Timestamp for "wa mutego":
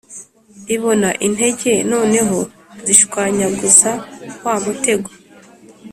4.45-5.09